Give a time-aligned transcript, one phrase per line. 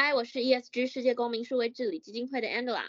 [0.00, 2.84] 嗨，我是 ESG 世界公民数位治理基金会的 Angela。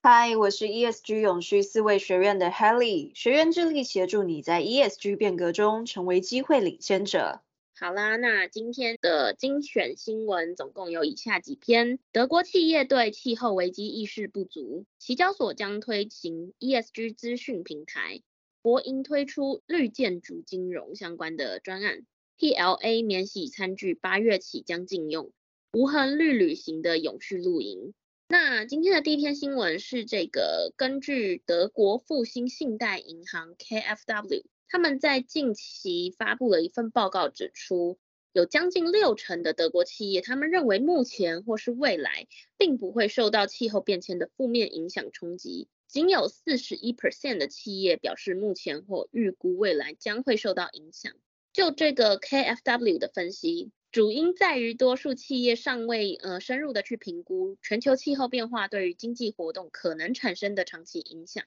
[0.00, 3.12] 嗨，我是 ESG 永续思维学院的 Helly。
[3.14, 7.42] 学院致力协助你在 ESG 变革中成为机会领先者。
[7.78, 18.22] 好啦，那今天的精选新闻总共有以下几篇：德国企业对气候危机意识不足，期交所将推行 ESG 资讯平台；
[18.62, 22.06] 博银推出绿建筑金融相关的专案
[22.38, 25.30] ；PLA 免洗餐具八月起将禁用。
[25.74, 27.94] 无痕绿旅行的永续露营。
[28.28, 37.98] 那今天的第一篇新闻是这个，根据德国复兴信贷银行 KfW，他们在近期发布了一份报告，指出
[38.32, 51.12] 有将近六成的德国企业，他们认为目前或是未来并不会受到气候变迁的负面影响冲击，仅有四十一 percent 的企业表示目前或预估未来将会受到影响。
[51.52, 53.72] 就这个 KfW 的分析。
[53.94, 61.44] 主因在于多数企业尚未呃深入的去评估全球气候变化对于经济活动可能产生的长期影响。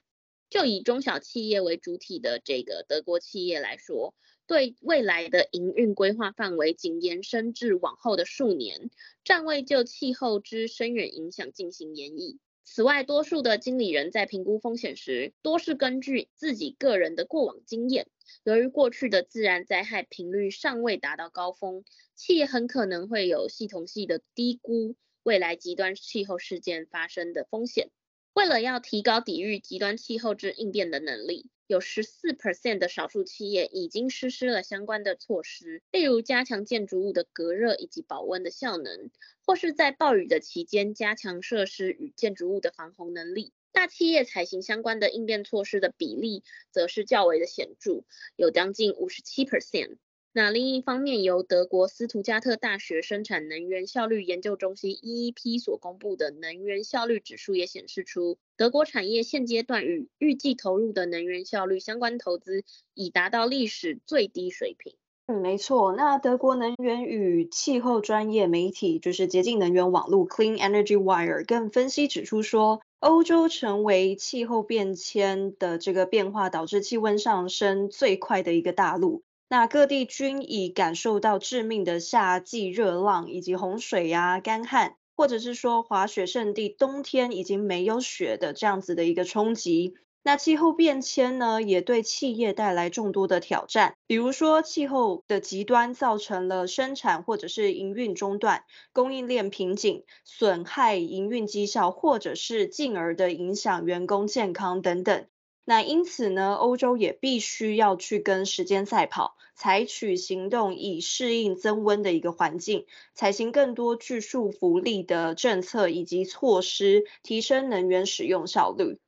[0.48, 4.14] 就以中小企业为主体的这个德国企业来说，
[4.46, 8.88] 对未来的营运规划范围仅延伸至往后的数年，
[9.26, 12.38] 暂未就气候之深远影响进行研议。
[12.64, 18.06] 此外，多数的经理人在评估风险时，多是根据自己个人的过往经验。
[18.44, 21.84] 由于过去的自然灾害频率尚未达到高峰，
[22.14, 27.90] 企业很可能会有系统性的低估未来极端气候事件发生的风险。
[28.34, 39.10] 为了要提高抵御极端气候之应变的能力，有十四 percent 的少数企业已经实施了相关的措施，例如加强建筑物的隔热以及保温的效能，
[39.44, 43.52] 或是在暴雨的期间加强设施与建筑物的防洪能力。
[43.78, 48.02] 大企业采行相关的应变措施的比例，则是较为的显著，
[48.34, 49.98] 有将近五十七 percent。
[50.32, 62.64] 那另一方面，由德国斯图加特大学生产能源效率研究中心 EEP 所公布的能源效率指数也显示出，德国产业现阶段与预计投入的能源效率相关投资
[62.94, 64.96] 已达到历史最低水平。
[65.30, 65.92] 嗯，没错。
[65.92, 79.22] 那德国能源与气候专业媒体就是洁净能源网络 Clean Energy Wire 更分析指出说，欧洲成为气候变迁的这个变化导致气温上升最快的一个大陆。
[79.50, 89.94] 那各地均已感受到致命的夏季热浪，以及洪水呀、干旱，或者是说滑雪胜地冬天已经没有雪的这样子的一个冲击。
[90.28, 105.24] 那气候变迁呢，也对企业带来众多的挑战，比如说气候的极端造成了生产或者是营运中断、供应链瓶颈、损害营运绩效，或者是进而的影响员工健康等等。
[105.64, 112.84] 那因此呢，欧洲也必须要去跟时间赛跑，采取行动以适应增温的一个环境，
[113.14, 118.98] 采行更多具说服力的政策以及措施，提升能源使用效率。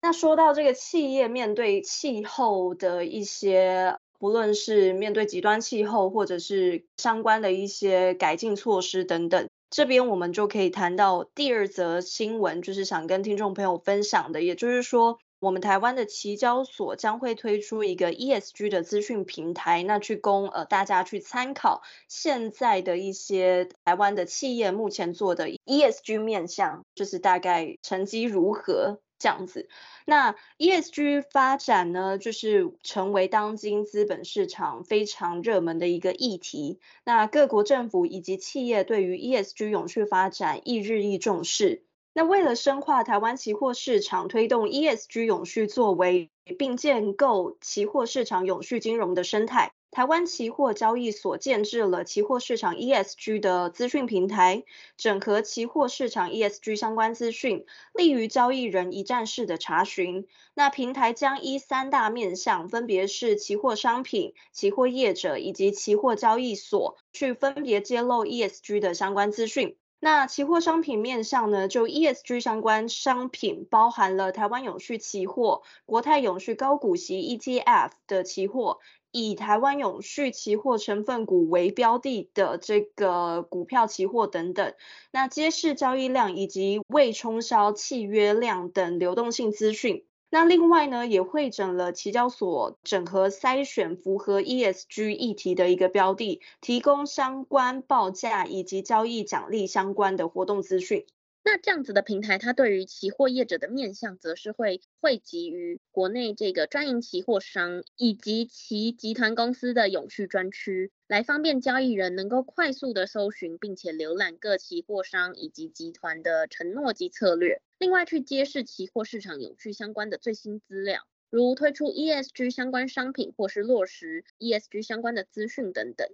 [0.00, 29.00] 那说到这个企业面对气候的一些，不论是面对极端气候，或者是相关的一些改进措施等等，这边我们就可以谈到第二则新闻，就是想跟听众朋友分享的，也就是说，我们台湾的期交所将会推出一个 ESG 的资讯平台，那去供呃大家去参考现在的一些台湾的企业目前做的 ESG 面向，就是大概成绩如何。
[29.18, 29.68] 这样子，
[30.04, 36.78] 那 ESG 发展呢，就是成为当今资本市场非常热门的一个议题。
[37.04, 41.84] 那各国政府以及企业对于 ESG 永续发展亦日益重视。
[42.14, 49.72] 那为了深化台湾期货市场，推动 ESG 永续作为，并建构期货市场永续金融的生态。
[49.90, 54.64] 台湾期货交易所建置了期货市场 ESG 的资讯平台，
[54.96, 57.64] 整合期货市场 ESG 相关资讯，
[57.94, 60.28] 利于交易人一站式的查询。
[60.54, 69.76] 那平台将依三大面向，分别是期货商品、期货业者以及期货交易所，去分别揭露 ESG 的相关资讯。
[70.00, 78.78] 那期货商品面向呢，就 ESG 相关商品包含了台湾永续期货、国泰永续高股息 ETF 的期货、
[79.10, 84.74] 以台湾永续期货成分股为标的的这个股票期货等等，
[85.10, 90.04] 那揭示交易量以及未冲销契约量等流动性资讯。
[90.30, 101.06] 那另外呢，也会整了期交所整合筛选符合 ESG 议题的一个标的，提供相关报价以及交易奖励相关的活动资讯。
[101.44, 117.62] 那这样子的平台，它对于期货业者的面向，则是会汇集于国内这个专营期货商以及其集团公司的永续专区，来方便交易人能够快速的搜寻，并且浏览各期货商以及集团的承诺及策略。
[117.78, 121.00] 另外，去揭示期货市场永续相关的最新资料，
[121.30, 126.06] 如推出 ESG 相关商品，或是落实 ESG 相关的资讯等等。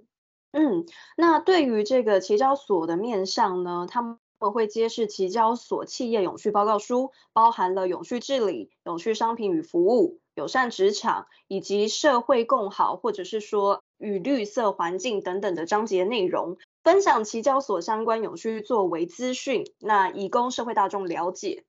[0.52, 0.86] 嗯，
[1.16, 4.18] 那对于这个期交所的面向呢，他们。
[4.50, 21.64] 会揭示期交所企业永续报告书，包含了永续治理、永续商品与服务、友善职场以及社会共好，或者是说与绿色环境等等的章节内容，分享期交所相关永续作为资讯，那以供社会大众了解。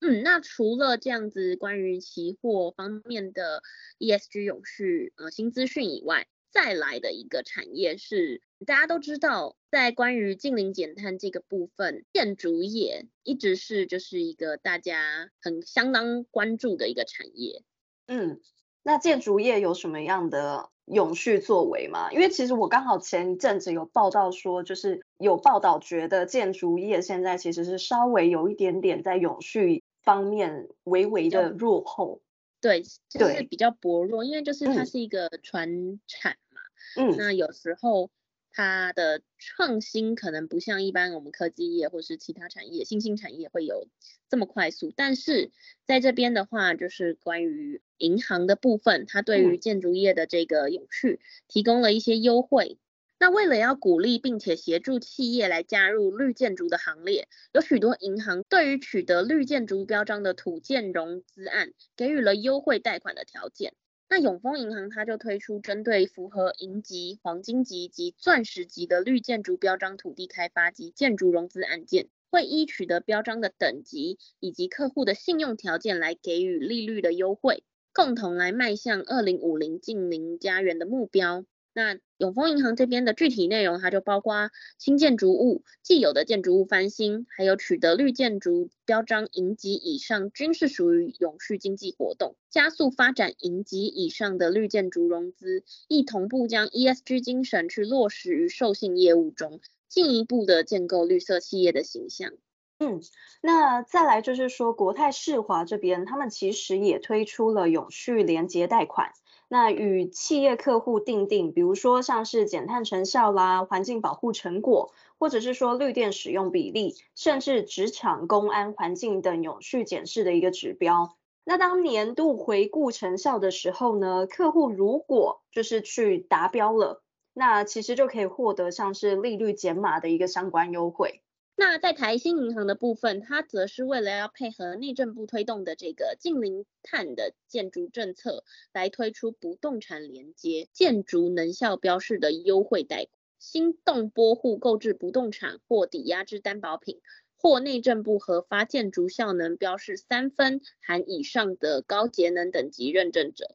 [0.00, 3.62] 嗯，那除了这样子关于期货方面的
[3.98, 17.62] ESG 永续呃新资讯以外，再来的一个产业是，大家都知道，在关于近零减碳这个部分，建筑业一直是就是一个大家很相当关注的一个产业。
[18.06, 18.40] 嗯，
[18.82, 22.10] 那建筑业有什么样的永续作为吗？
[22.12, 32.22] 因为其实我刚好前一阵子有报道说，就是有报道觉得建筑业现在其实是稍微有一点点在永续方面微微的落后。
[32.60, 36.60] 对，就是比较薄弱，因为就是它是一个传产嘛。
[36.96, 38.10] 嗯，那有时候
[38.56, 43.86] 它的创新可能不像一般我们科技业或是其他产业、新兴产业会有
[44.30, 45.50] 这么快速，但是
[45.84, 52.78] 在这边的话，就是关于银行的部分，它对于建筑业的这个永续提供了一些优惠。
[53.18, 63.74] 那为了要鼓励并且协助企业来加入绿建筑的行列，有许多银行对于取得绿建筑标章的土建融资案给予了优惠贷款的条件。
[64.08, 81.44] 那永丰银行它就推出针对符合银级、黄金级及钻石级的绿建筑标章土地开发及建筑融资案件，会依取得标章的等级以及客户的信用条件来给予利率的优惠，共同来迈向二零五零近零家园的目标。
[81.76, 102.32] 那永丰银行这边的具体内容，它就包括新建筑物、既有的建筑物翻新，还有取得绿建筑标章银级以上，均是属于永续经济活动，加速发展银级以上的绿建筑融资，亦同步将 ESG 精神去落实于授信业务中，进一步的建构绿色企业的形象。
[102.78, 103.02] 嗯，
[103.42, 109.12] 那再来就是说，国泰世华这边，他们其实也推出了永续连结贷款。
[109.48, 121.16] 那与企业客户定定，比如说像是减碳成效啦、环境保护成果，或者是说绿电使用比例，甚至职场公安环境等永续检视的一个指标。
[121.44, 131.22] 那当年度回顾成效的时候呢，客户如果就是去达标了，那其实就可以获得像是利率减码的一个相关优惠。
[131.58, 138.44] 那在台新银行的部分，它则是为了要配合内政部推动的这个净零碳的建筑政策，
[138.74, 143.18] 来推出不动产连接建筑能效标示的优惠贷款。
[143.38, 147.00] 新动拨户购置不动产或抵押之担保品，
[147.36, 153.54] 或内政部核发建筑效能标示三分含以上的高节能等级认证者，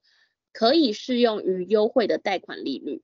[0.52, 3.04] 可以适用于优惠的贷款利率。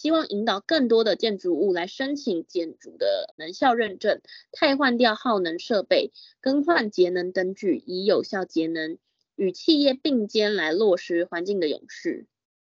[0.00, 4.20] 希望引导更多的建筑物来申请建筑的能效认证，
[4.52, 8.96] 汰换掉耗能设备，更换节能灯具，以有效节能，
[9.34, 12.26] 与企业并肩来落实环境的永续。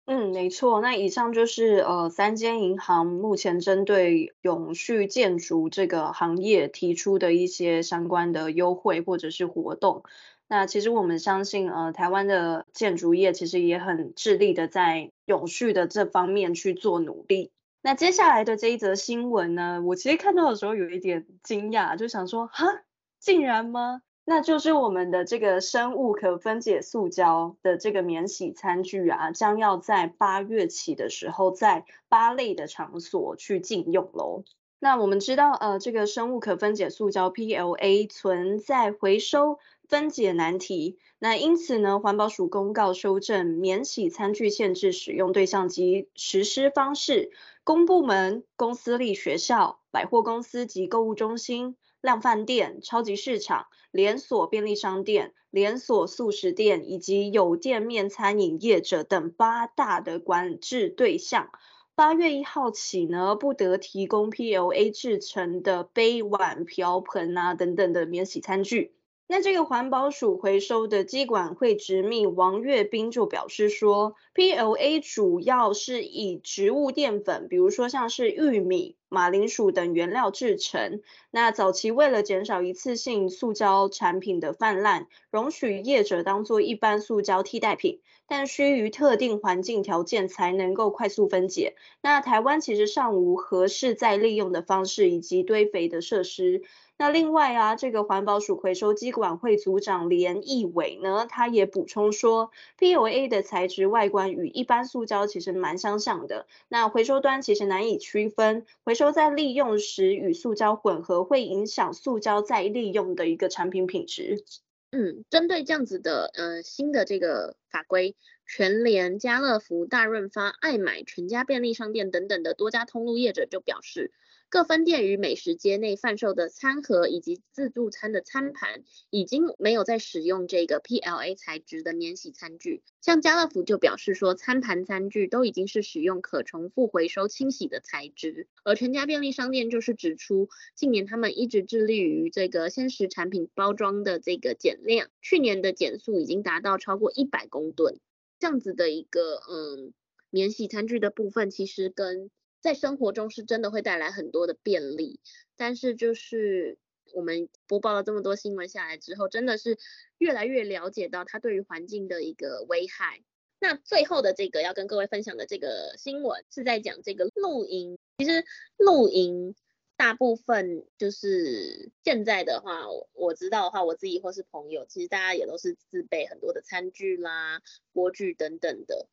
[0.06, 0.82] 嗯，没错。
[0.82, 10.04] 那以上就是呃三间银行目前针对永续建筑这个行业提出的一些相关的优惠或者是活动。
[10.48, 17.52] 那其实我们相信，呃，台湾的建筑业其实也很致力的在永续的这方面去做努力。
[17.82, 22.84] 那接下来的这一则新闻呢，我其实看到的时候有一点惊讶，就想说，哈，
[23.20, 24.02] 竟然吗？
[24.28, 34.44] 那就是我们的这个生物可分解塑胶的这个免洗餐具啊，将要在八月起的时候，在八类的场所去禁用喽。
[34.80, 47.32] 那我们知道，呃，这个生物可分解塑胶 PLA 存在回收分解难题，那因此呢，环保署公告修正免洗餐具限制使用对象及实施方式，
[47.64, 61.50] 公部门、公私立学校、百货公司及购物中心、量贩店、超级市场、连锁便利商店、连锁速食店以及有店面餐饮业者等八大的管制对象。
[61.96, 68.95] 八月一号起呢，不得提供 PLA 制成的杯碗瓢盆啊等等的免洗餐具。
[69.28, 81.02] 那这个环保署回收的机管会执秘王月斌就表示说，PLA 主要是以植物淀粉，比如说像是玉米、马铃薯等原料制成。
[81.32, 91.76] 那早期为了减少一次性塑胶产品的泛滥，容许业者当做一般塑胶替代品，但需于特定环境条件才能够快速分解。
[92.02, 96.64] 那台湾其实尚无合适再利用的方式以及堆肥的设施。
[96.98, 106.48] 那另外啊，这个环保署回收机管会组长连义伟呢，他也补充说，P O A 的材质外观与一般塑胶其实蛮相像的。
[106.70, 114.44] 那回收端其实难以区分，回收在利用时与塑胶混合，会影响塑胶再利用的一个产品品质。
[114.92, 118.16] 嗯，针对这样子的呃新的这个法规，
[118.48, 124.14] 全联、家乐福、大润发、爱买、全家便利商店等等的多家通路业者就表示。
[124.48, 132.82] 各分店与美食街内贩售的餐盒以及自助餐的餐盘，已经没有再使用这个 PLA 材质的免洗餐具。
[133.02, 138.48] 像家乐福就表示说，餐盘餐具都已经是使用可重复回收清洗的材质。
[138.64, 148.00] 而全家便利商店就是指出，近年他们一直致力于这个鲜食产品包装的这个减量，去年的减速已经达到超过一百公吨。
[148.40, 149.94] 这样子的一个嗯
[150.30, 152.30] 免洗餐具的部分，其实跟
[152.62, 155.20] 在生活中是真的会带来很多的便利，
[155.56, 156.78] 但是就是
[157.14, 159.78] 我们播报了这么多新闻下来之后，真的是
[160.18, 163.24] 越来越了解到它对于环境的一个危害。
[163.60, 167.98] 那最后的这个要跟各位分享的这个新闻是在讲这个露营。
[168.18, 168.46] 其实
[168.78, 169.56] 露营
[169.98, 172.84] 大部分就是现在的话，
[173.14, 177.62] 我知道的话，我自己或是朋友，其实大家也都是自备很多的餐具啦、
[177.94, 179.08] 锅具等等的，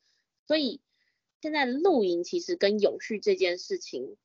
[0.46, 0.80] 所以。
[1.40, 4.16] 现在露营其实跟永续这件事情，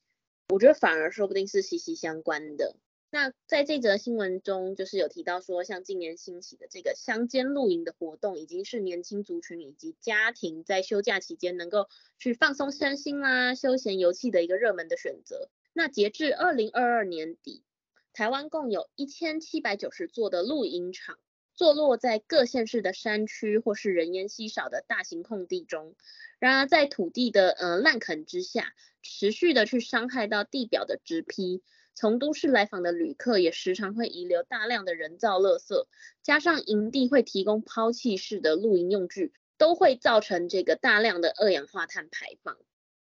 [0.49, 2.75] 我觉得反而说不定是息息相关的。
[3.09, 11.87] 那在这则新闻中，就是有提到说，像今年兴起的这个乡间露营的活动，已经是年轻族群以及家庭在休假期间能够
[12.19, 15.49] 去放松身心啦、休闲游憩的一个热门的选择。
[15.77, 17.61] 那截至二零二二年底，
[18.11, 21.19] 台湾共有一千七百九十座的露营场。
[21.53, 25.93] 坐落在各县市的山区或是人烟稀少的大型空地中，
[26.39, 31.61] 然而在土地的呃滥垦之下，持续的去伤害到地表的植被，
[31.93, 35.85] 从都市来访的旅客也时常会遗留大量的人造垃圾，
[36.23, 42.57] 加上营地会提供抛弃式的露营用具，都会造成这个大量的二氧化碳排放。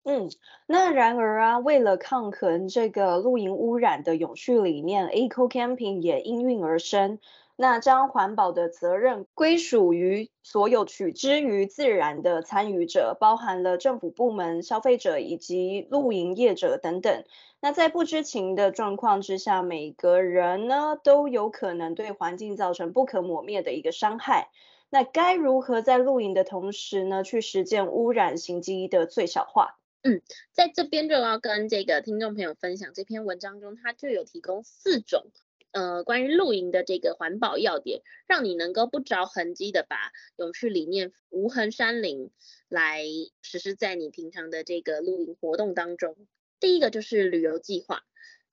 [0.07, 0.29] 嗯，
[0.67, 7.17] 那然而啊，为了抗衡这个露营污染的永续理念，Eco Camping 也应运而生。
[7.57, 17.23] 那将环保的责任归属于所有取之于自然的参与者，包含了政府部门、消费者以及露营业者等等。
[17.59, 24.49] 那在不知情的状况之下，每个人呢都有可能对环境造成不可磨灭的一个伤害。
[24.91, 29.77] 那该如何在露营的同时呢，去实践污染行迹的最小化？
[30.07, 30.21] 嗯，
[30.51, 35.31] 在这边就要跟这个听众朋友分享这篇文章中，它就有提供四种。
[35.71, 39.97] 呃，关于露营的这个环保要点，让你能够不着痕迹的把
[40.37, 42.29] 永续理念无痕山林
[42.69, 43.03] 来
[43.41, 46.15] 实施在你平常的这个露营活动当中。
[46.59, 48.03] 第一个就是旅游计划，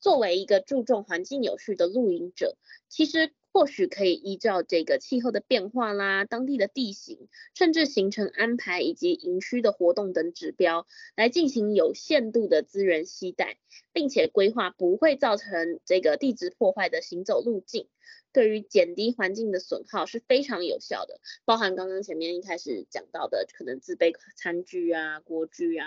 [0.00, 2.56] 作为一个注重环境有序的露营者，
[2.88, 3.34] 其实。
[3.52, 13.58] 或许可以依照这个气候的变化啦、当地的地形，甚至行程安排以及营区的活动等指标，来进行有限度的资源携带，
[13.92, 17.88] 并且规划不会造成这个地质破坏的行走路径，
[18.32, 21.20] 对于减低环境的损耗是非常有效的。
[21.44, 25.86] 包含刚刚前面一开始讲到的，可能自备餐具啊、锅具啊，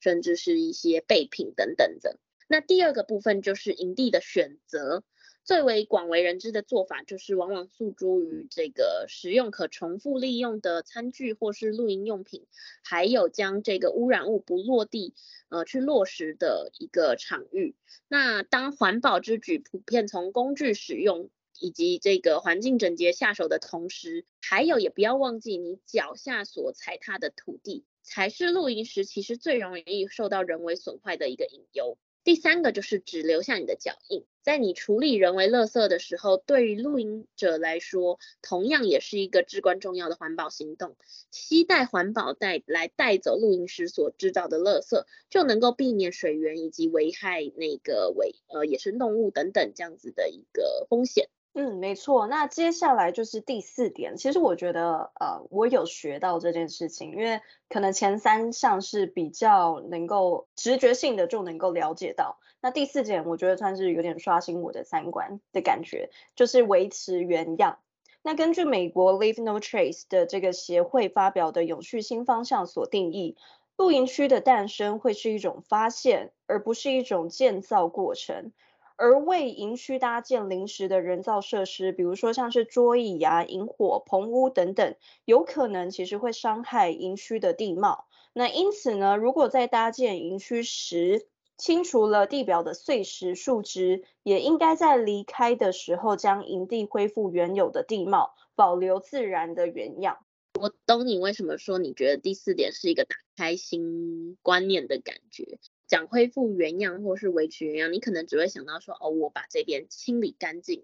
[0.00, 2.18] 甚至是一些备品等等的。
[2.48, 5.04] 那第二个部分就是营地的选择。
[5.44, 12.46] 最为广为人知的做法，就是往往诉诸于这个使用可重复利用的餐具或是露营用品，
[12.84, 15.14] 还有将这个污染物不落地，
[15.48, 17.74] 呃，去落实的一个场域。
[18.06, 31.98] 那当环保之举普遍从工具使用以及这个环境整洁下手的同时，还有也不要忘记你脚下所踩踏的土地，才是露营时其实最容易受到人为损坏的一个隐忧。
[32.24, 34.24] 第三个就是只留下你的脚印。
[34.42, 40.96] 在你处理人为垃圾的时候，对于露营者来说，同样也是一个至关重要的环保行动。
[41.30, 51.28] 期待环保带来带走露营时所制造的垃圾，就能够避免水源以及危害那个危呃野生动物等等这样子的一个风险。
[51.54, 52.26] 嗯，没错。
[52.28, 54.16] 那接下来就是第四点。
[54.16, 62.38] 其实我觉得，呃，我有学到这件事情，因为可能前三项是比较能够直觉性的就能够了解到。
[62.62, 67.80] 那第四点，我觉得算是有点刷新我的三观的感觉，就是维持原样。
[68.22, 73.36] 那根据美国 Leave No Trace 的这个协会发表的永续新方向所定义，
[73.76, 78.52] 露营区的诞生会是一种发现，而不是一种建造过程。
[78.96, 84.94] 而为营区搭建临时的人造设施，比如说像是桌椅啊、营火、棚屋等等，
[85.24, 88.06] 有可能其实会伤害营区的地貌。
[88.32, 91.26] 那因此呢，如果在搭建营区时，
[91.58, 100.18] 清除了地表的碎石树枝，也应该在离开的时候将营地恢复原有的地貌，保留自然的原样。
[100.60, 105.58] 我懂你为什么说你觉得第四点是一个打开新观念的感觉。
[105.92, 110.82] 讲恢复原样或是维持原样，你可能只会想到说，哦，我把这边清理干净。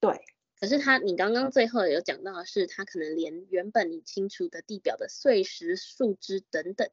[0.00, 0.20] 对。
[0.60, 6.90] 可是他，你刚刚最后有讲到的是，他可能连原本你清除的地表的碎石、树枝等等，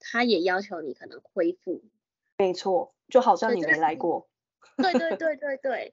[0.00, 1.84] 他也要求你可能恢复。
[2.38, 4.30] 没错，就好像你没来过。
[4.78, 5.92] 对对对对对，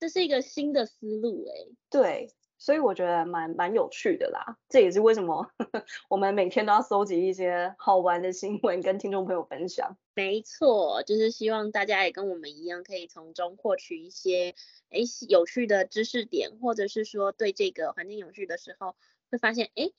[0.00, 1.72] 这是一个新的思路哎。
[1.88, 2.34] 对。
[2.64, 9.96] 所以我觉得蛮蛮有趣的啦，这也是为什么呵 呵我们每天都要搜集一些好玩的新闻跟听众朋友分享。
[10.14, 14.54] 没错，就是希望大家也跟我们一样，可以从中获取一些
[14.90, 18.94] 诶有趣的知识点，或者是说对这个环境有趣的时候，
[19.28, 19.92] 会发现诶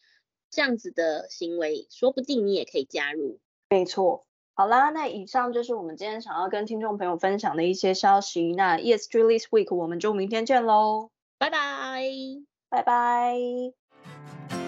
[0.49, 3.39] 这样子的行为，说不定你也可以加入。
[3.69, 8.53] 没错，好啦，那以上就是我们今天想要跟听众朋友分享的一些消息。
[8.53, 12.52] 那 ESG This Week 我们就明天见喽，拜拜。
[12.73, 14.62] 拜拜。